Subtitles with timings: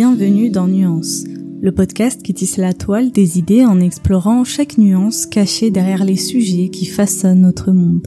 [0.00, 1.24] Bienvenue dans Nuance,
[1.60, 6.14] le podcast qui tisse la toile des idées en explorant chaque nuance cachée derrière les
[6.14, 8.06] sujets qui façonnent notre monde.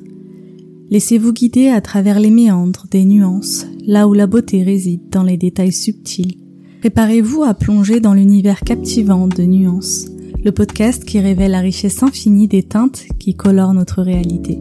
[0.89, 5.35] Laissez-vous guider à travers les méandres des nuances, là où la beauté réside dans les
[5.35, 6.37] détails subtils.
[6.79, 10.05] Préparez-vous à plonger dans l'univers captivant de Nuance,
[10.45, 14.59] le podcast qui révèle la richesse infinie des teintes qui colorent notre réalité.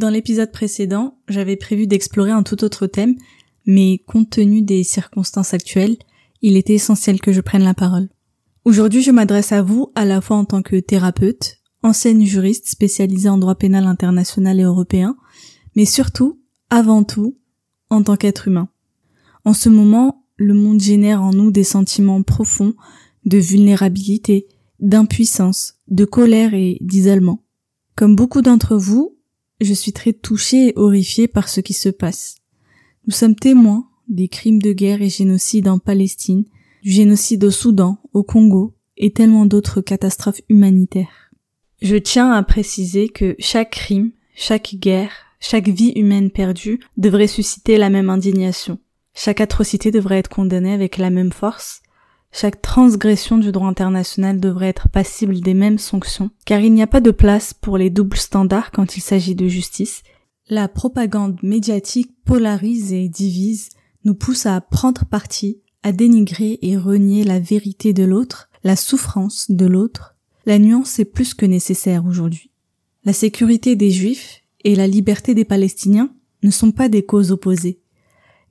[0.00, 3.16] Dans l'épisode précédent, j'avais prévu d'explorer un tout autre thème,
[3.66, 5.98] mais compte tenu des circonstances actuelles,
[6.40, 8.08] il était essentiel que je prenne la parole.
[8.64, 13.28] Aujourd'hui, je m'adresse à vous à la fois en tant que thérapeute, ancienne juriste spécialisée
[13.28, 15.18] en droit pénal international et européen,
[15.76, 17.36] mais surtout, avant tout,
[17.90, 18.70] en tant qu'être humain.
[19.44, 22.72] En ce moment, le monde génère en nous des sentiments profonds
[23.26, 27.44] de vulnérabilité, d'impuissance, de colère et d'isolement.
[27.96, 29.19] Comme beaucoup d'entre vous,
[29.60, 32.36] je suis très touchée et horrifiée par ce qui se passe.
[33.06, 36.44] Nous sommes témoins des crimes de guerre et génocide en Palestine,
[36.82, 41.30] du génocide au Soudan, au Congo et tellement d'autres catastrophes humanitaires.
[41.80, 47.78] Je tiens à préciser que chaque crime, chaque guerre, chaque vie humaine perdue devrait susciter
[47.78, 48.78] la même indignation.
[49.14, 51.82] Chaque atrocité devrait être condamnée avec la même force
[52.32, 56.86] chaque transgression du droit international devrait être passible des mêmes sanctions, car il n'y a
[56.86, 60.02] pas de place pour les doubles standards quand il s'agit de justice.
[60.48, 63.70] La propagande médiatique polarise et divise,
[64.04, 69.50] nous pousse à prendre parti, à dénigrer et renier la vérité de l'autre, la souffrance
[69.50, 70.16] de l'autre.
[70.46, 72.50] La nuance est plus que nécessaire aujourd'hui.
[73.04, 77.79] La sécurité des Juifs et la liberté des Palestiniens ne sont pas des causes opposées.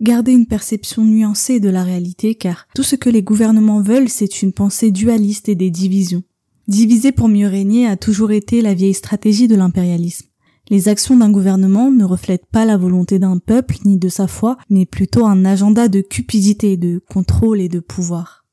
[0.02, 4.42] Garder une perception nuancée de la réalité car tout ce que les gouvernements veulent c'est
[4.42, 6.24] une pensée dualiste et des divisions.
[6.70, 10.28] Diviser pour mieux régner a toujours été la vieille stratégie de l'impérialisme.
[10.70, 14.58] Les actions d'un gouvernement ne reflètent pas la volonté d'un peuple ni de sa foi,
[14.70, 18.46] mais plutôt un agenda de cupidité, de contrôle et de pouvoir.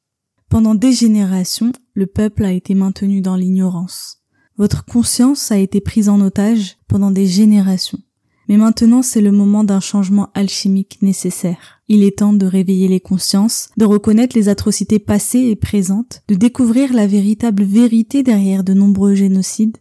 [0.49, 4.23] Pendant des générations, le peuple a été maintenu dans l'ignorance.
[4.57, 8.01] Votre conscience a été prise en otage pendant des générations.
[8.49, 11.81] Mais maintenant, c'est le moment d'un changement alchimique nécessaire.
[11.89, 16.35] Il est temps de réveiller les consciences, de reconnaître les atrocités passées et présentes, de
[16.35, 19.79] découvrir la véritable vérité derrière de nombreux génocides.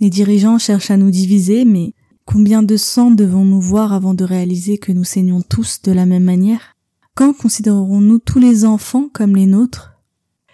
[0.00, 1.94] Les dirigeants cherchent à nous diviser, mais
[2.24, 6.24] combien de sang devons-nous voir avant de réaliser que nous saignons tous de la même
[6.24, 6.74] manière?
[7.14, 9.92] Quand considérerons-nous tous les enfants comme les nôtres?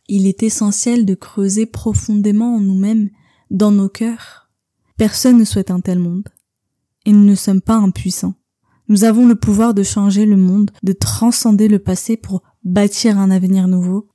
[0.09, 3.09] Il est essentiel de creuser profondément en nous-mêmes,
[3.51, 4.51] dans nos cœurs.
[4.99, 6.29] Personne ne souhaite un tel monde
[7.07, 8.35] et nous ne sommes pas impuissants.
[8.89, 13.31] Nous avons le pouvoir de changer le monde, de transcender le passé pour bâtir un
[13.31, 14.09] avenir nouveau.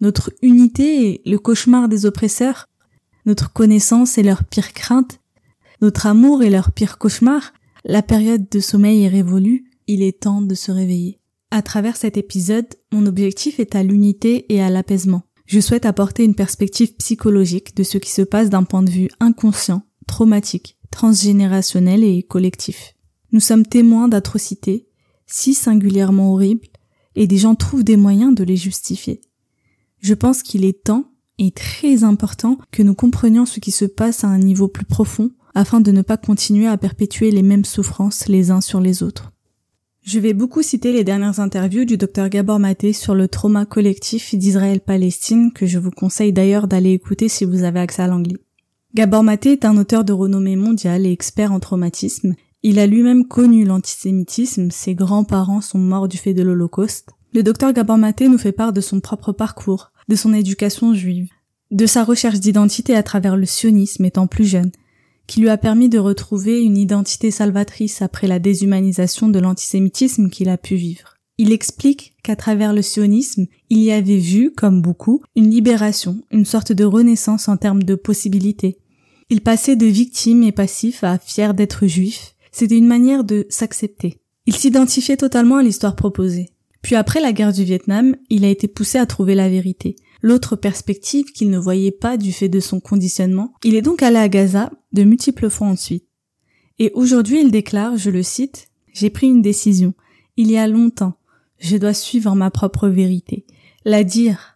[0.00, 2.68] Notre unité est le cauchemar des oppresseurs,
[3.26, 5.20] notre connaissance est leur pire crainte,
[5.80, 7.52] notre amour est leur pire cauchemar.
[7.84, 11.18] La période de sommeil est révolue, il est temps de se réveiller.
[11.50, 15.22] À travers cet épisode, mon objectif est à l'unité et à l'apaisement.
[15.46, 19.10] Je souhaite apporter une perspective psychologique de ce qui se passe d'un point de vue
[19.20, 22.94] inconscient, traumatique, transgénérationnel et collectif.
[23.32, 24.86] Nous sommes témoins d'atrocités,
[25.26, 26.68] si singulièrement horribles,
[27.16, 29.20] et des gens trouvent des moyens de les justifier.
[30.00, 34.22] Je pense qu'il est temps et très important que nous comprenions ce qui se passe
[34.22, 38.28] à un niveau plus profond afin de ne pas continuer à perpétuer les mêmes souffrances
[38.28, 39.32] les uns sur les autres.
[40.02, 44.34] Je vais beaucoup citer les dernières interviews du Dr Gabor Maté sur le trauma collectif
[44.36, 48.38] d'Israël-Palestine que je vous conseille d'ailleurs d'aller écouter si vous avez accès à l'anglais.
[48.94, 52.34] Gabor Maté est un auteur de renommée mondiale et expert en traumatisme.
[52.62, 57.08] Il a lui-même connu l'antisémitisme, ses grands-parents sont morts du fait de l'Holocauste.
[57.32, 61.28] Le docteur Gabor Maté nous fait part de son propre parcours, de son éducation juive,
[61.72, 64.70] de sa recherche d'identité à travers le sionisme étant plus jeune,
[65.26, 70.48] qui lui a permis de retrouver une identité salvatrice après la déshumanisation de l'antisémitisme qu'il
[70.48, 71.14] a pu vivre.
[71.36, 76.44] Il explique qu'à travers le sionisme, il y avait vu, comme beaucoup, une libération, une
[76.44, 78.78] sorte de renaissance en termes de possibilités,
[79.30, 82.34] il passait de victime et passif à fier d'être juif.
[82.52, 84.20] C'était une manière de s'accepter.
[84.46, 86.50] Il s'identifiait totalement à l'histoire proposée.
[86.82, 90.54] Puis après la guerre du Vietnam, il a été poussé à trouver la vérité, l'autre
[90.54, 93.54] perspective qu'il ne voyait pas du fait de son conditionnement.
[93.64, 96.04] Il est donc allé à Gaza de multiples fois ensuite.
[96.78, 99.94] Et aujourd'hui, il déclare, je le cite, J'ai pris une décision.
[100.36, 101.14] Il y a longtemps.
[101.58, 103.46] Je dois suivre ma propre vérité.
[103.84, 104.53] La dire,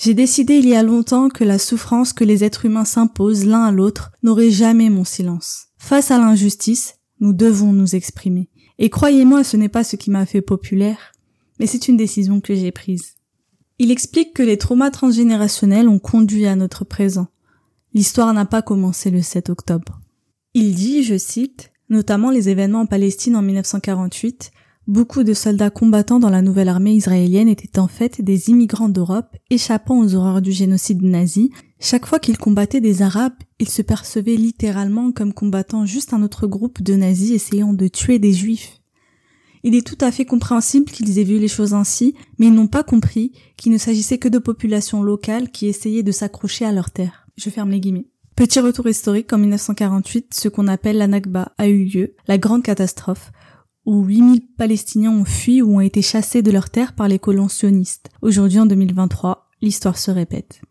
[0.00, 3.64] j'ai décidé il y a longtemps que la souffrance que les êtres humains s'imposent l'un
[3.64, 5.66] à l'autre n'aurait jamais mon silence.
[5.76, 8.48] Face à l'injustice, nous devons nous exprimer.
[8.78, 11.12] Et croyez-moi, ce n'est pas ce qui m'a fait populaire,
[11.58, 13.16] mais c'est une décision que j'ai prise.
[13.78, 17.26] Il explique que les traumas transgénérationnels ont conduit à notre présent.
[17.92, 20.00] L'histoire n'a pas commencé le 7 octobre.
[20.54, 24.50] Il dit, je cite, notamment les événements en Palestine en 1948,
[24.90, 29.36] beaucoup de soldats combattants dans la nouvelle armée israélienne étaient en fait des immigrants d'Europe
[29.48, 31.52] échappant aux horreurs du génocide nazi.
[31.78, 36.48] Chaque fois qu'ils combattaient des Arabes, ils se percevaient littéralement comme combattant juste un autre
[36.48, 38.80] groupe de nazis essayant de tuer des juifs.
[39.62, 42.66] Il est tout à fait compréhensible qu'ils aient vu les choses ainsi, mais ils n'ont
[42.66, 46.90] pas compris qu'il ne s'agissait que de populations locales qui essayaient de s'accrocher à leurs
[46.90, 47.28] terres.
[47.36, 48.08] Je ferme les guillemets.
[48.34, 52.62] Petit retour historique, en 1948, ce qu'on appelle la Nakba a eu lieu, la grande
[52.62, 53.30] catastrophe,
[53.90, 57.48] où 8000 Palestiniens ont fui ou ont été chassés de leurs terres par les colons
[57.48, 58.08] sionistes.
[58.22, 60.62] Aujourd'hui, en 2023, l'histoire se répète.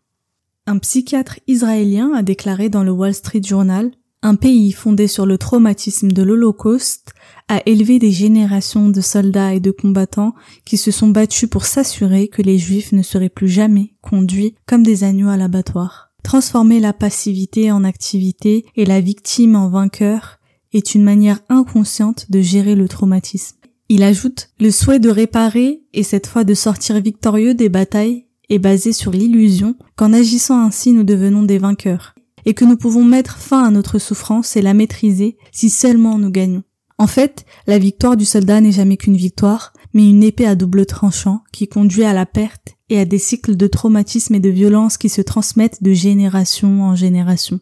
[0.66, 3.90] Un psychiatre israélien a déclaré dans le Wall Street Journal
[4.22, 7.12] un pays fondé sur le traumatisme de l'Holocauste
[7.48, 10.34] a élevé des générations de soldats et de combattants
[10.64, 14.82] qui se sont battus pour s'assurer que les juifs ne seraient plus jamais conduits comme
[14.82, 16.12] des agneaux à l'abattoir.
[16.22, 20.39] Transformer la passivité en activité et la victime en vainqueur
[20.72, 23.56] est une manière inconsciente de gérer le traumatisme.
[23.88, 28.58] Il ajoute, le souhait de réparer et cette fois de sortir victorieux des batailles est
[28.58, 32.14] basé sur l'illusion qu'en agissant ainsi nous devenons des vainqueurs
[32.44, 36.30] et que nous pouvons mettre fin à notre souffrance et la maîtriser si seulement nous
[36.30, 36.62] gagnons.
[36.98, 40.84] En fait, la victoire du soldat n'est jamais qu'une victoire, mais une épée à double
[40.86, 44.98] tranchant qui conduit à la perte et à des cycles de traumatisme et de violence
[44.98, 47.58] qui se transmettent de génération en génération.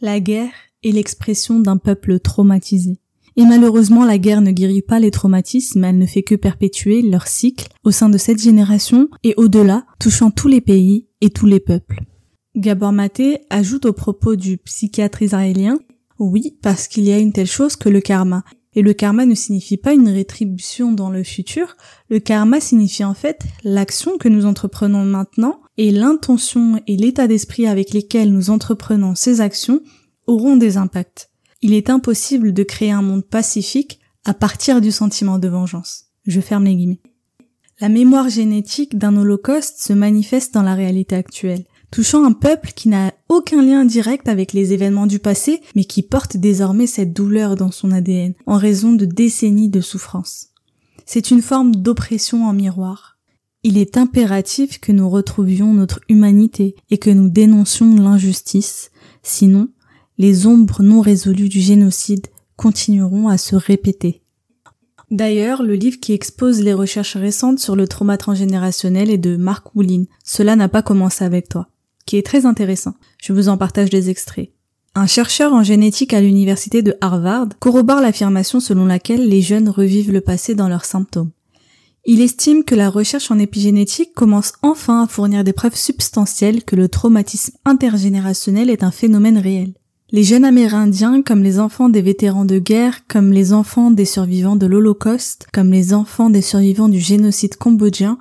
[0.00, 0.52] La guerre
[0.86, 2.98] est l'expression d'un peuple traumatisé.
[3.36, 7.26] Et malheureusement, la guerre ne guérit pas les traumatismes, elle ne fait que perpétuer leur
[7.26, 11.60] cycle au sein de cette génération et au-delà, touchant tous les pays et tous les
[11.60, 12.00] peuples.
[12.56, 15.78] Gabor Maté ajoute au propos du psychiatre israélien
[16.18, 18.44] oui, parce qu'il y a une telle chose que le karma.
[18.74, 21.76] Et le karma ne signifie pas une rétribution dans le futur,
[22.10, 27.66] le karma signifie en fait l'action que nous entreprenons maintenant et l'intention et l'état d'esprit
[27.66, 29.80] avec lesquels nous entreprenons ces actions
[30.26, 31.30] auront des impacts.
[31.62, 36.06] Il est impossible de créer un monde pacifique à partir du sentiment de vengeance.
[36.26, 37.00] Je ferme les guillemets.
[37.80, 42.88] La mémoire génétique d'un holocauste se manifeste dans la réalité actuelle touchant un peuple qui
[42.88, 47.56] n'a aucun lien direct avec les événements du passé, mais qui porte désormais cette douleur
[47.56, 50.48] dans son ADN, en raison de décennies de souffrance.
[51.04, 53.18] C'est une forme d'oppression en miroir.
[53.62, 58.90] Il est impératif que nous retrouvions notre humanité et que nous dénoncions l'injustice,
[59.22, 59.68] sinon
[60.18, 62.26] les ombres non résolues du génocide
[62.56, 64.22] continueront à se répéter.
[65.10, 69.74] D'ailleurs, le livre qui expose les recherches récentes sur le trauma transgénérationnel est de Marc
[69.76, 70.04] Woulin.
[70.24, 71.68] Cela n'a pas commencé avec toi
[72.06, 72.94] qui est très intéressant.
[73.20, 74.50] Je vous en partage des extraits.
[74.94, 80.12] Un chercheur en génétique à l'université de Harvard corrobore l'affirmation selon laquelle les jeunes revivent
[80.12, 81.32] le passé dans leurs symptômes.
[82.06, 86.76] Il estime que la recherche en épigénétique commence enfin à fournir des preuves substantielles que
[86.76, 89.74] le traumatisme intergénérationnel est un phénomène réel.
[90.12, 94.54] Les jeunes amérindiens, comme les enfants des vétérans de guerre, comme les enfants des survivants
[94.54, 98.16] de l'Holocauste, comme les enfants des survivants du génocide cambodgien,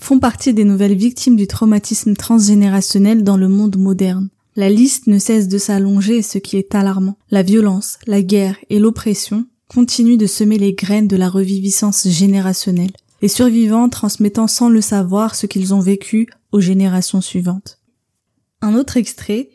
[0.00, 4.30] font partie des nouvelles victimes du traumatisme transgénérationnel dans le monde moderne.
[4.56, 7.16] La liste ne cesse de s'allonger, ce qui est alarmant.
[7.30, 12.90] La violence, la guerre et l'oppression continuent de semer les graines de la reviviscence générationnelle,
[13.22, 17.78] les survivants transmettant sans le savoir ce qu'ils ont vécu aux générations suivantes.
[18.60, 19.50] Un autre extrait,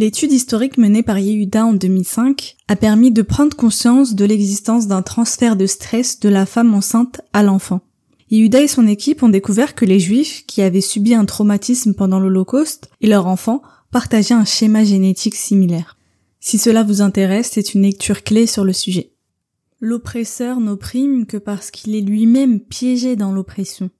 [0.00, 5.02] l'étude historique menée par Yehuda en 2005 a permis de prendre conscience de l'existence d'un
[5.02, 7.82] transfert de stress de la femme enceinte à l'enfant.
[8.30, 12.18] Yehuda et son équipe ont découvert que les Juifs, qui avaient subi un traumatisme pendant
[12.18, 15.98] l'Holocauste, et leurs enfants partageaient un schéma génétique similaire.
[16.38, 19.12] Si cela vous intéresse, c'est une lecture clé sur le sujet.
[19.80, 23.90] L'oppresseur n'opprime que parce qu'il est lui-même piégé dans l'oppression.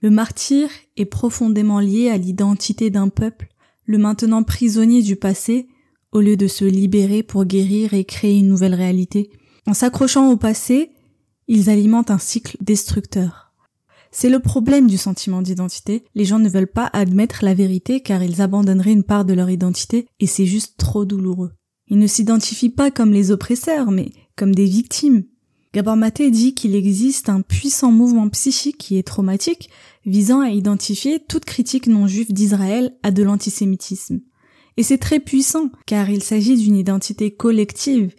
[0.00, 3.48] Le martyr est profondément lié à l'identité d'un peuple,
[3.86, 5.68] le maintenant prisonnier du passé,
[6.12, 9.30] au lieu de se libérer pour guérir et créer une nouvelle réalité.
[9.66, 10.92] En s'accrochant au passé,
[11.48, 13.46] ils alimentent un cycle destructeur.
[14.10, 16.04] C'est le problème du sentiment d'identité.
[16.14, 19.50] Les gens ne veulent pas admettre la vérité car ils abandonneraient une part de leur
[19.50, 21.52] identité et c'est juste trop douloureux.
[21.88, 25.24] Ils ne s'identifient pas comme les oppresseurs, mais comme des victimes.
[25.76, 29.68] Gabor Maté dit qu'il existe un puissant mouvement psychique qui est traumatique,
[30.06, 34.22] visant à identifier toute critique non juive d'Israël à de l'antisémitisme.
[34.78, 38.14] Et c'est très puissant, car il s'agit d'une identité collective,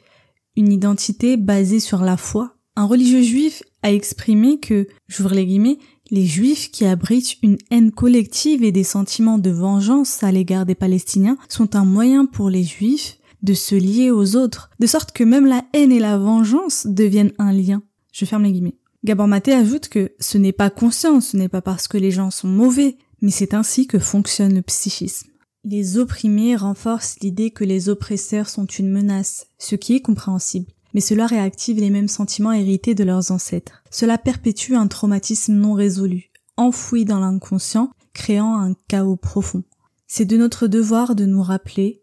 [0.55, 5.79] une identité basée sur la foi, un religieux juif a exprimé que, j'ouvre les guillemets,
[6.11, 10.75] les juifs qui abritent une haine collective et des sentiments de vengeance à l'égard des
[10.75, 15.23] Palestiniens sont un moyen pour les juifs de se lier aux autres, de sorte que
[15.23, 17.83] même la haine et la vengeance deviennent un lien.
[18.11, 18.77] Je ferme les guillemets.
[19.03, 22.31] Gabor Maté ajoute que ce n'est pas conscient, ce n'est pas parce que les gens
[22.31, 25.29] sont mauvais, mais c'est ainsi que fonctionne le psychisme.
[25.63, 30.71] Les opprimés renforcent l'idée que les oppresseurs sont une menace, ce qui est compréhensible.
[30.93, 33.83] Mais cela réactive les mêmes sentiments hérités de leurs ancêtres.
[33.91, 39.63] Cela perpétue un traumatisme non résolu, enfoui dans l'inconscient, créant un chaos profond.
[40.07, 42.01] C'est de notre devoir de nous rappeler,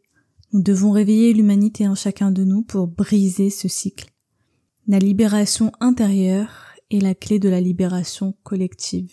[0.55, 4.11] nous devons réveiller l'humanité en chacun de nous pour briser ce cycle.
[4.87, 9.11] La libération intérieure est la clé de la libération collective.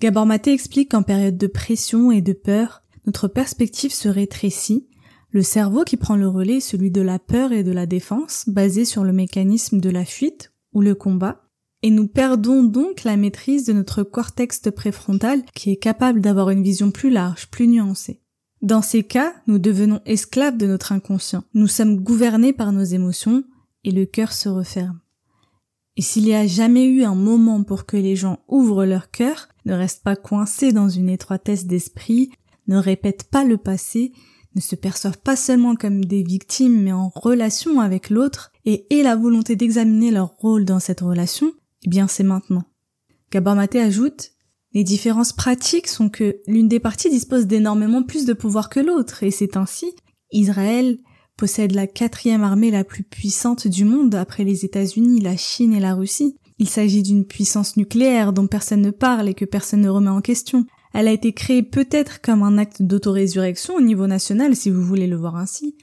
[0.00, 4.88] Gabor Maté explique qu'en période de pression et de peur, notre perspective se rétrécit,
[5.30, 8.44] le cerveau qui prend le relais est celui de la peur et de la défense,
[8.48, 11.48] basé sur le mécanisme de la fuite ou le combat,
[11.82, 16.62] et nous perdons donc la maîtrise de notre cortex préfrontal qui est capable d'avoir une
[16.62, 18.21] vision plus large, plus nuancée.
[18.62, 21.42] Dans ces cas, nous devenons esclaves de notre inconscient.
[21.52, 23.42] Nous sommes gouvernés par nos émotions
[23.82, 25.00] et le cœur se referme.
[25.96, 29.48] Et s'il n'y a jamais eu un moment pour que les gens ouvrent leur cœur,
[29.66, 32.30] ne restent pas coincés dans une étroitesse d'esprit,
[32.68, 34.12] ne répètent pas le passé,
[34.54, 39.02] ne se perçoivent pas seulement comme des victimes mais en relation avec l'autre et aient
[39.02, 41.52] la volonté d'examiner leur rôle dans cette relation,
[41.84, 42.64] eh bien c'est maintenant.
[43.32, 44.31] Gabor Maté ajoute
[44.74, 49.22] les différences pratiques sont que l'une des parties dispose d'énormément plus de pouvoir que l'autre,
[49.22, 49.94] et c'est ainsi
[50.32, 50.98] Israël
[51.36, 55.80] possède la quatrième armée la plus puissante du monde après les États-Unis, la Chine et
[55.80, 56.36] la Russie.
[56.58, 60.20] Il s'agit d'une puissance nucléaire dont personne ne parle et que personne ne remet en
[60.20, 60.66] question.
[60.94, 65.06] Elle a été créée peut-être comme un acte d'autorésurrection au niveau national, si vous voulez
[65.06, 65.76] le voir ainsi,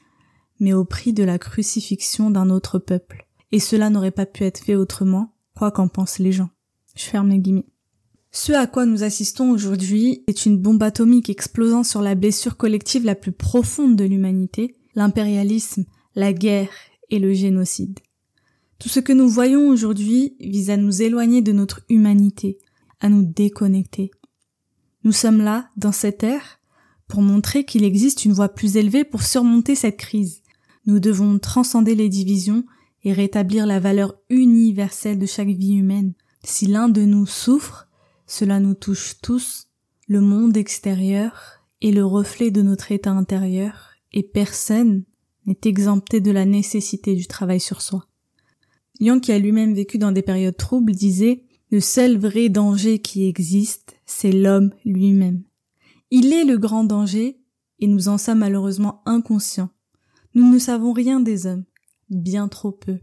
[0.60, 3.27] mais au prix de la crucifixion d'un autre peuple.
[3.51, 6.50] Et cela n'aurait pas pu être fait autrement, quoi qu'en pensent les gens.
[6.96, 7.65] Je ferme guillemets.
[8.31, 13.03] Ce à quoi nous assistons aujourd'hui est une bombe atomique explosant sur la blessure collective
[13.03, 16.69] la plus profonde de l'humanité, l'impérialisme, la guerre
[17.09, 18.00] et le génocide.
[18.77, 22.59] Tout ce que nous voyons aujourd'hui vise à nous éloigner de notre humanité,
[23.00, 24.12] à nous déconnecter.
[25.03, 26.59] Nous sommes là, dans cette ère,
[27.07, 30.43] pour montrer qu'il existe une voie plus élevée pour surmonter cette crise.
[30.86, 32.63] Nous devons transcender les divisions
[33.03, 36.13] et rétablir la valeur universelle de chaque vie humaine.
[36.43, 37.88] Si l'un de nous souffre,
[38.29, 39.67] cela nous touche tous.
[40.07, 45.03] Le monde extérieur est le reflet de notre état intérieur et personne
[45.48, 48.05] n'est exempté de la nécessité du travail sur soi.
[49.00, 53.27] Yang, qui a lui-même vécu dans des périodes troubles, disait Le seul vrai danger qui
[53.27, 55.41] existe, c'est l'homme lui-même.
[56.12, 57.39] Il est le grand danger,
[57.79, 59.69] et nous en sommes malheureusement inconscients.
[60.36, 61.65] Nous ne savons rien des hommes,
[62.12, 63.00] bien trop peu.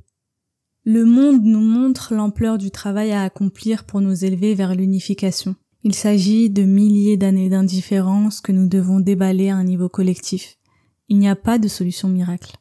[0.89, 5.57] Le monde nous montre l'ampleur du travail à accomplir pour nous élever vers l'unification.
[5.83, 10.59] Il s'agit de milliers d'années d'indifférence que nous devons déballer à un niveau collectif.
[11.09, 12.55] Il n'y a pas de solution miracle.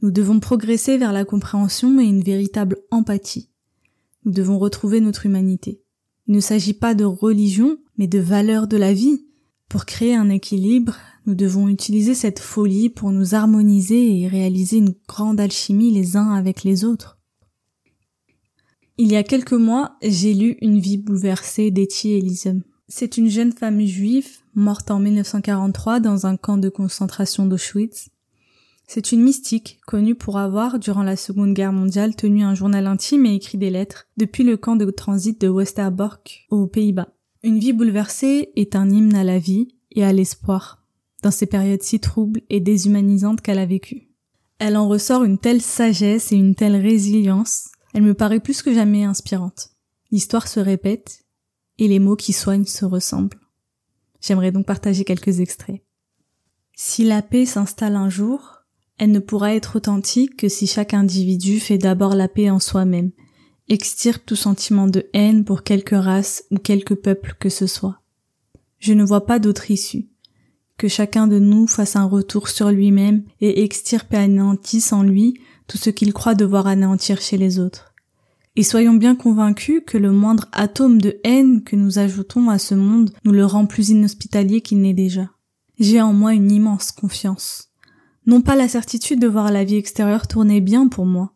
[0.00, 3.50] Nous devons progresser vers la compréhension et une véritable empathie.
[4.24, 5.82] Nous devons retrouver notre humanité.
[6.28, 9.26] Il ne s'agit pas de religion, mais de valeur de la vie.
[9.68, 14.94] Pour créer un équilibre, nous devons utiliser cette folie pour nous harmoniser et réaliser une
[15.06, 17.18] grande alchimie les uns avec les autres.
[18.98, 22.62] Il y a quelques mois, j'ai lu Une vie bouleversée d'Etty Elysium.
[22.88, 28.10] C'est une jeune femme juive morte en 1943 dans un camp de concentration d'Auschwitz.
[28.86, 33.24] C'est une mystique connue pour avoir, durant la Seconde Guerre mondiale, tenu un journal intime
[33.24, 37.08] et écrit des lettres depuis le camp de transit de Westerbork aux Pays-Bas.
[37.42, 40.84] Une vie bouleversée est un hymne à la vie et à l'espoir,
[41.22, 44.10] dans ces périodes si troubles et déshumanisantes qu'elle a vécues.
[44.58, 48.72] Elle en ressort une telle sagesse et une telle résilience, elle me paraît plus que
[48.72, 49.70] jamais inspirante.
[50.10, 51.24] L'histoire se répète
[51.78, 53.40] et les mots qui soignent se ressemblent.
[54.20, 55.82] J'aimerais donc partager quelques extraits.
[56.76, 58.62] Si la paix s'installe un jour,
[58.98, 63.10] elle ne pourra être authentique que si chaque individu fait d'abord la paix en soi-même,
[63.68, 68.00] extirpe tout sentiment de haine pour quelque race ou quelque peuple que ce soit.
[68.78, 70.08] Je ne vois pas d'autre issue.
[70.76, 75.34] Que chacun de nous fasse un retour sur lui-même et extirpe et anéantisse en lui
[75.72, 77.94] tout ce qu'il croit devoir anéantir chez les autres.
[78.56, 82.74] Et soyons bien convaincus que le moindre atome de haine que nous ajoutons à ce
[82.74, 85.30] monde nous le rend plus inhospitalier qu'il n'est déjà.
[85.78, 87.70] J'ai en moi une immense confiance.
[88.26, 91.32] Non pas la certitude de voir la vie extérieure tourner bien pour moi,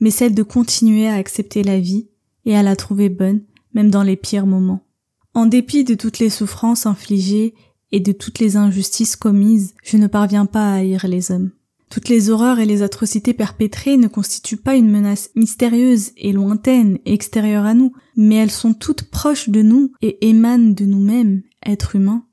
[0.00, 2.10] mais celle de continuer à accepter la vie
[2.44, 3.40] et à la trouver bonne,
[3.72, 4.84] même dans les pires moments.
[5.32, 7.54] En dépit de toutes les souffrances infligées
[7.90, 11.52] et de toutes les injustices commises, je ne parviens pas à haïr les hommes.
[11.90, 16.98] Toutes les horreurs et les atrocités perpétrées ne constituent pas une menace mystérieuse et lointaine
[17.06, 21.42] et extérieure à nous, mais elles sont toutes proches de nous et émanent de nous-mêmes,
[21.64, 22.24] êtres humains.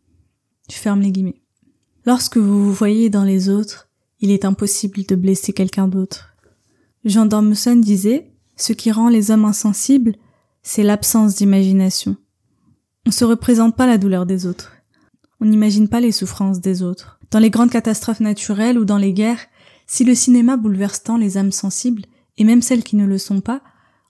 [0.67, 1.41] Les guillemets.
[2.05, 6.35] Lorsque vous vous voyez dans les autres, il est impossible de blesser quelqu'un d'autre.
[7.03, 10.15] Jean Dormeson disait, ce qui rend les hommes insensibles,
[10.63, 12.17] c'est l'absence d'imagination.
[13.05, 14.73] On se représente pas la douleur des autres.
[15.39, 17.14] On n'imagine pas les souffrances des autres.
[17.35, 19.47] Dans les grandes catastrophes naturelles ou dans les guerres,
[19.87, 22.05] si le cinéma bouleverse tant les âmes sensibles,
[22.37, 23.61] et même celles qui ne le sont pas,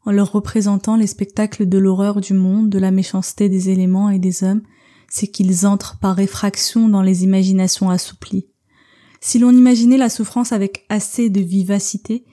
[0.05, 4.19] en leur représentant les spectacles de l'horreur du monde, de la méchanceté des éléments et
[4.19, 4.61] des hommes,
[5.09, 8.45] c'est qu'ils entrent par réfraction dans les imaginations assouplies.
[9.21, 12.25] Si l'on imaginait la souffrance avec assez de vivacité,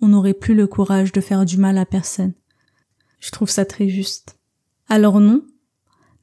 [0.00, 2.32] on n'aurait plus le courage de faire du mal à personne.
[3.20, 4.38] Je trouve ça très juste.
[4.88, 5.42] Alors non,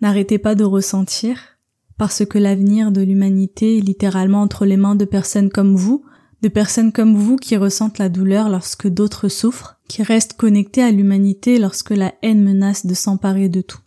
[0.02, 1.55] n'arrêtez pas de ressentir,
[1.98, 6.04] parce que l'avenir de l'humanité est littéralement entre les mains de personnes comme vous,
[6.42, 10.92] de personnes comme vous qui ressentent la douleur lorsque d'autres souffrent, qui restent connectés à
[10.92, 13.80] l'humanité lorsque la haine menace de s'emparer de tout.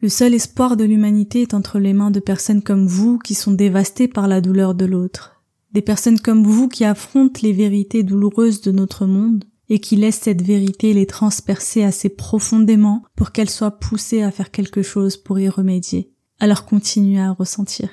[0.00, 3.52] Le seul espoir de l'humanité est entre les mains de personnes comme vous qui sont
[3.52, 5.42] dévastées par la douleur de l'autre,
[5.72, 10.20] des personnes comme vous qui affrontent les vérités douloureuses de notre monde et qui laissent
[10.20, 15.38] cette vérité les transpercer assez profondément pour qu'elles soient poussées à faire quelque chose pour
[15.38, 16.12] y remédier.
[16.38, 17.88] Alors continuez à ressentir.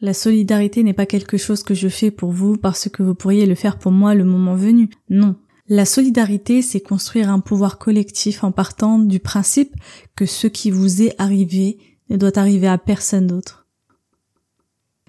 [0.00, 3.46] La solidarité n'est pas quelque chose que je fais pour vous parce que vous pourriez
[3.46, 4.90] le faire pour moi le moment venu.
[5.08, 5.36] Non.
[5.66, 9.74] La solidarité, c'est construire un pouvoir collectif en partant du principe
[10.14, 11.78] que ce qui vous est arrivé
[12.10, 13.66] ne doit arriver à personne d'autre.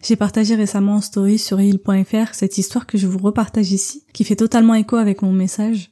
[0.02, 4.24] J'ai partagé récemment en story sur heal.fr cette histoire que je vous repartage ici, qui
[4.24, 5.90] fait totalement écho avec mon message.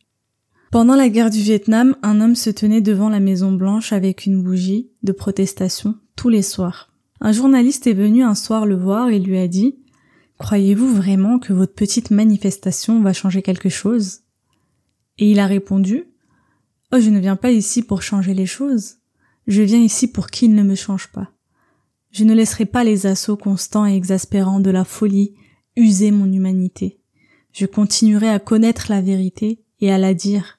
[0.73, 4.41] Pendant la guerre du Vietnam, un homme se tenait devant la Maison Blanche avec une
[4.41, 6.91] bougie de protestation tous les soirs.
[7.21, 9.77] Un journaliste est venu un soir le voir et lui a dit
[10.39, 14.21] Croyez-vous vraiment que votre petite manifestation va changer quelque chose?
[15.19, 16.05] Et il a répondu
[16.91, 18.95] Oh, je ne viens pas ici pour changer les choses.
[19.45, 21.33] Je viens ici pour qu'il ne me change pas.
[22.09, 25.35] Je ne laisserai pas les assauts constants et exaspérants de la folie
[25.75, 26.99] user mon humanité.
[27.51, 30.57] Je continuerai à connaître la vérité et à la dire.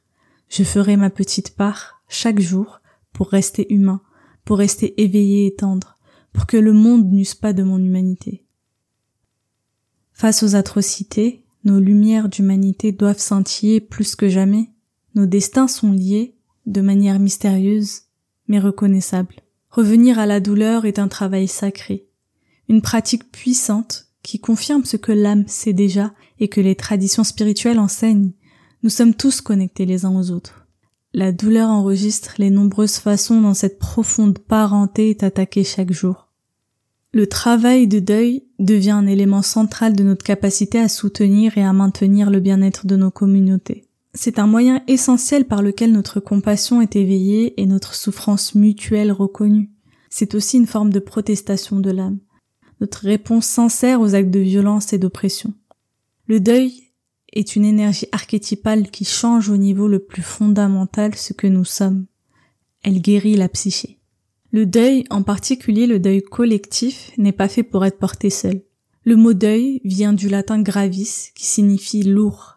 [0.57, 2.81] Je ferai ma petite part chaque jour
[3.13, 4.01] pour rester humain,
[4.45, 5.97] pour rester éveillé et tendre
[6.33, 8.45] pour que le monde n'use pas de mon humanité.
[10.13, 14.71] Face aux atrocités, nos lumières d'humanité doivent scintiller plus que jamais.
[15.17, 18.03] Nos destins sont liés, de manière mystérieuse,
[18.47, 19.41] mais reconnaissable.
[19.71, 22.07] Revenir à la douleur est un travail sacré,
[22.69, 27.81] une pratique puissante qui confirme ce que l'âme sait déjà et que les traditions spirituelles
[27.81, 28.35] enseignent.
[28.85, 30.67] Nous sommes tous connectés les uns aux autres.
[31.15, 36.29] La douleur enregistre les nombreuses façons dont cette profonde parenté est attaquée chaque jour.
[37.15, 41.73] Le travail de deuil devient un élément central de notre capacité à soutenir et à
[41.73, 43.89] maintenir le bien-être de nos communautés.
[44.13, 49.71] C'est un moyen essentiel par lequel notre compassion est éveillée et notre souffrance mutuelle reconnue.
[50.11, 52.19] C'est aussi une forme de protestation de l'âme,
[52.83, 55.55] notre réponse sincère aux actes de violence et d'oppression.
[56.27, 56.84] Le deuil
[57.35, 62.07] est une énergie archétypale qui change au niveau le plus fondamental ce que nous sommes.
[62.83, 63.99] Elle guérit la psyché.
[64.53, 68.63] Le deuil, en particulier le deuil collectif, n'est pas fait pour être porté seul.
[69.05, 72.55] Le mot deuil vient du latin gravis, qui signifie lourd.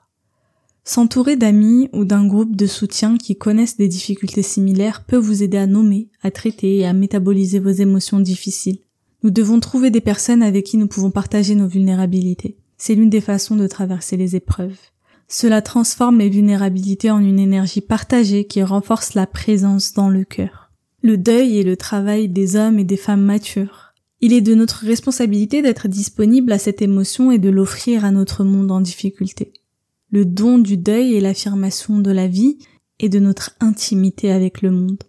[0.83, 5.57] S'entourer d'amis ou d'un groupe de soutien qui connaissent des difficultés similaires peut vous aider
[5.57, 8.79] à nommer, à traiter et à métaboliser vos émotions difficiles.
[9.23, 12.57] Nous devons trouver des personnes avec qui nous pouvons partager nos vulnérabilités.
[12.77, 14.77] C'est l'une des façons de traverser les épreuves.
[15.27, 20.71] Cela transforme les vulnérabilités en une énergie partagée qui renforce la présence dans le cœur.
[21.01, 23.93] Le deuil est le travail des hommes et des femmes matures.
[24.21, 28.43] Il est de notre responsabilité d'être disponible à cette émotion et de l'offrir à notre
[28.43, 29.53] monde en difficulté.
[30.09, 32.57] Le don du deuil est l'affirmation de la vie
[32.99, 35.03] et de notre intimité avec le monde.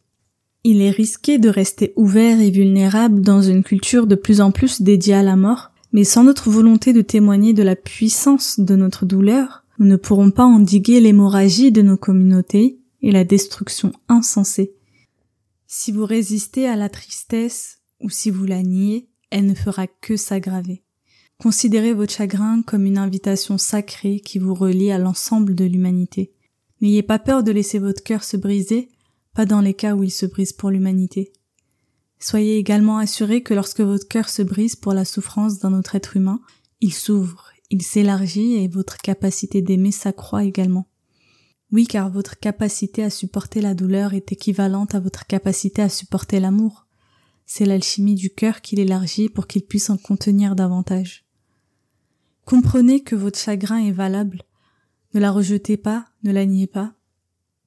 [0.65, 4.83] Il est risqué de rester ouvert et vulnérable dans une culture de plus en plus
[4.83, 9.07] dédiée à la mort, mais sans notre volonté de témoigner de la puissance de notre
[9.07, 14.75] douleur, nous ne pourrons pas endiguer l'hémorragie de nos communautés et la destruction insensée
[15.71, 20.17] si vous résistez à la tristesse ou si vous la niez, elle ne fera que
[20.17, 20.83] s'aggraver.
[21.39, 26.33] Considérez votre chagrin comme une invitation sacrée qui vous relie à l'ensemble de l'humanité.
[26.81, 28.89] N'ayez pas peur de laisser votre cœur se briser,
[29.35, 31.33] pas dans les cas où il se brise pour l'humanité.
[32.21, 36.17] Soyez également assuré que lorsque votre cœur se brise pour la souffrance d'un autre être
[36.17, 36.41] humain,
[36.81, 40.87] il s'ouvre, il s'élargit et votre capacité d'aimer s'accroît également.
[41.71, 46.41] Oui, car votre capacité à supporter la douleur est équivalente à votre capacité à supporter
[46.41, 46.87] l'amour.
[47.45, 51.27] C'est l'alchimie du cœur qui l'élargit pour qu'il puisse en contenir davantage.
[52.47, 54.43] Comprenez que votre chagrin est valable.
[55.13, 56.95] Ne la rejetez pas, ne la niez pas.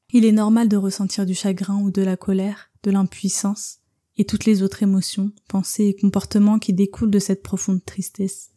[0.09, 3.80] Il est normal de ressentir du chagrin ou de la colère, de l'impuissance,
[4.21, 8.51] et toutes les autres émotions, pensées et comportements qui découlent de cette profonde tristesse.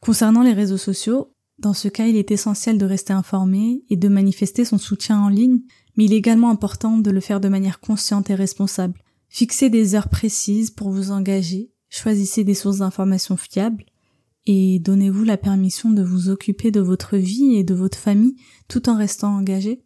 [0.00, 4.08] Concernant les réseaux sociaux, dans ce cas, il est essentiel de rester informé et de
[4.08, 5.60] manifester son soutien en ligne,
[5.94, 8.98] mais il est également important de le faire de manière consciente et responsable.
[9.28, 13.84] Fixez des heures précises pour vous engager, choisissez des sources d'informations fiables
[14.46, 18.36] et donnez-vous la permission de vous occuper de votre vie et de votre famille
[18.68, 19.82] tout en restant engagé.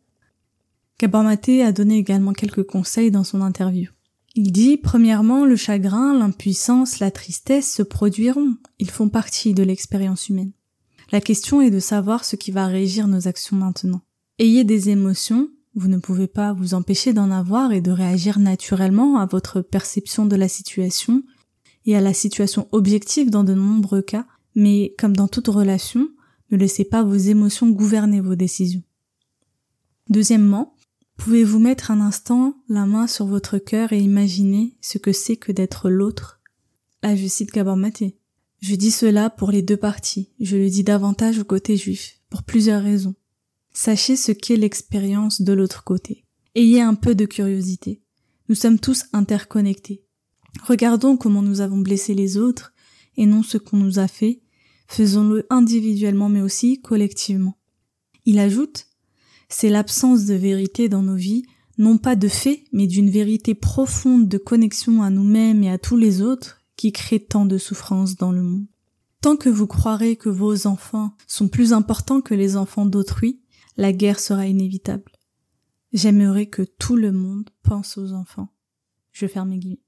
[1.01, 3.91] Gabor Maté a donné également quelques conseils dans son interview.
[4.35, 8.57] Il dit, premièrement, le chagrin, l'impuissance, la tristesse se produiront.
[8.79, 10.53] Ils font partie de l'expérience humaine.
[11.11, 14.01] La question est de savoir ce qui va régir nos actions maintenant.
[14.39, 19.19] Ayez des émotions, vous ne pouvez pas vous empêcher d'en avoir et de réagir naturellement
[19.19, 21.23] à votre perception de la situation
[21.85, 26.09] et à la situation objective dans de nombreux cas, mais comme dans toute relation,
[26.51, 28.83] ne laissez pas vos émotions gouverner vos décisions.
[30.09, 30.75] Deuxièmement,
[31.23, 35.53] pouvez-vous mettre un instant la main sur votre cœur et imaginer ce que c'est que
[35.53, 36.41] d'être l'autre?
[37.05, 37.79] Là, je cite Gabor.
[38.61, 42.43] Je dis cela pour les deux parties, je le dis davantage au côté juif, pour
[42.43, 43.15] plusieurs raisons.
[43.73, 46.25] Sachez ce qu'est l'expérience de l'autre côté.
[46.57, 48.03] Ayez un peu de curiosité.
[48.49, 50.03] Nous sommes tous interconnectés.
[50.65, 52.73] Regardons comment nous avons blessé les autres
[53.17, 54.43] et non ce qu'on nous a fait.
[54.89, 57.57] Faisons-le individuellement mais aussi collectivement.
[58.25, 58.89] Il ajoute,
[59.53, 61.45] c'est l'absence de vérité dans nos vies,
[61.79, 65.97] non pas de fait, mais d'une vérité profonde de connexion à nous-mêmes et à tous
[65.97, 68.67] les autres qui crée tant de souffrances dans le monde.
[69.21, 73.41] Tant que vous croirez que vos enfants sont plus importants que les enfants d'autrui,
[73.77, 75.13] la guerre sera inévitable.
[75.93, 78.49] J'aimerais que tout le monde pense aux enfants.
[79.13, 79.83] Je ferme mes guillemets.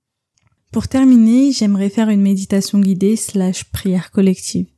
[0.72, 4.68] Pour terminer, j'aimerais faire une méditation guidée slash prière collective.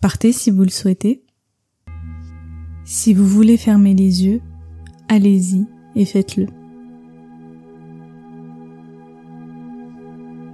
[0.00, 1.23] Partez si vous le souhaitez.
[2.84, 4.40] Si vous voulez fermer les yeux,
[5.08, 5.66] allez-y
[5.96, 6.46] et faites-le.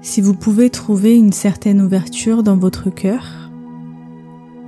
[0.03, 3.51] Si vous pouvez trouver une certaine ouverture dans votre cœur,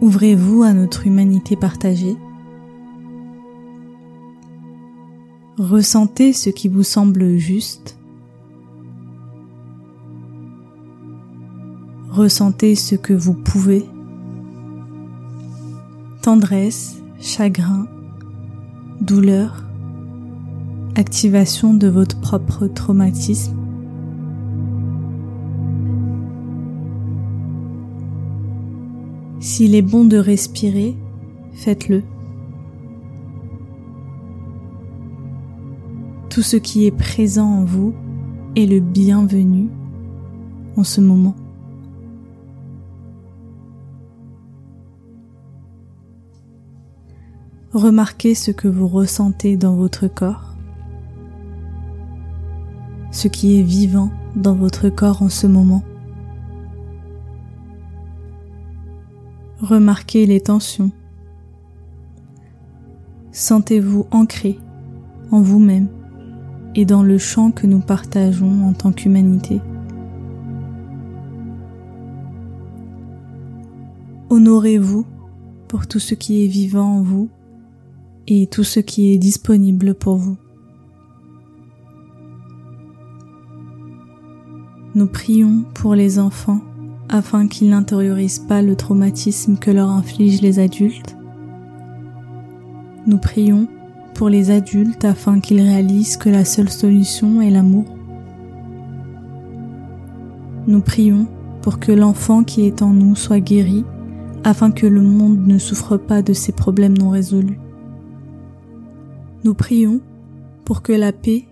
[0.00, 2.16] ouvrez-vous à notre humanité partagée.
[5.56, 7.98] Ressentez ce qui vous semble juste.
[12.10, 13.84] Ressentez ce que vous pouvez.
[16.20, 17.86] Tendresse, chagrin,
[19.00, 19.64] douleur,
[20.96, 23.56] activation de votre propre traumatisme.
[29.38, 30.96] S'il est bon de respirer,
[31.52, 32.02] faites-le.
[36.28, 37.94] Tout ce qui est présent en vous
[38.56, 39.68] est le bienvenu
[40.76, 41.36] en ce moment.
[47.74, 50.54] Remarquez ce que vous ressentez dans votre corps,
[53.10, 55.82] ce qui est vivant dans votre corps en ce moment.
[59.58, 60.90] Remarquez les tensions.
[63.30, 64.58] Sentez-vous ancré
[65.30, 65.88] en vous-même
[66.74, 69.62] et dans le champ que nous partageons en tant qu'humanité.
[74.28, 75.06] Honorez-vous
[75.68, 77.30] pour tout ce qui est vivant en vous
[78.26, 80.36] et tout ce qui est disponible pour vous.
[84.94, 86.60] Nous prions pour les enfants
[87.08, 91.16] afin qu'ils n'intériorisent pas le traumatisme que leur infligent les adultes.
[93.06, 93.68] Nous prions
[94.14, 97.86] pour les adultes afin qu'ils réalisent que la seule solution est l'amour.
[100.66, 101.26] Nous prions
[101.62, 103.84] pour que l'enfant qui est en nous soit guéri
[104.44, 107.58] afin que le monde ne souffre pas de ses problèmes non résolus.
[109.44, 110.00] Nous prions
[110.64, 111.46] pour que la paix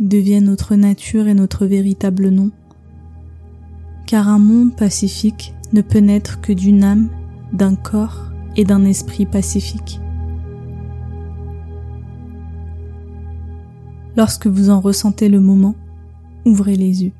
[0.00, 2.50] devienne notre nature et notre véritable nom
[4.06, 7.08] car un monde pacifique ne peut naître que d'une âme,
[7.52, 10.00] d'un corps et d'un esprit pacifique.
[14.16, 15.74] Lorsque vous en ressentez le moment,
[16.46, 17.12] ouvrez les yeux.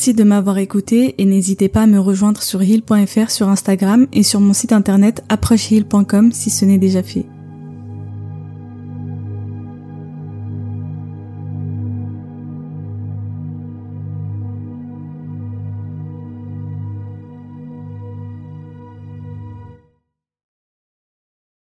[0.00, 4.22] Merci de m'avoir écouté et n'hésitez pas à me rejoindre sur heal.fr sur Instagram et
[4.22, 7.26] sur mon site internet approcheheal.com si ce n'est déjà fait.